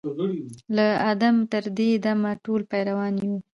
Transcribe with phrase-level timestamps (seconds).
[0.75, 3.35] له آدمه تر دې دمه ټول پیران یو